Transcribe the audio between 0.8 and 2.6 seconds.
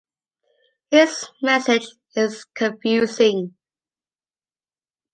His message is